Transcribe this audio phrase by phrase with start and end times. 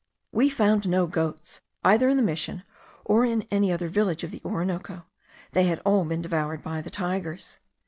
[0.31, 2.63] We found no goats, either in the mission
[3.05, 5.05] or in any other village of the Orinoco;
[5.51, 7.59] they had all been devoured by the tigers.